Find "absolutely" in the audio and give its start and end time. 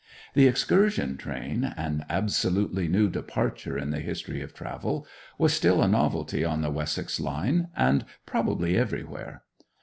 2.09-2.87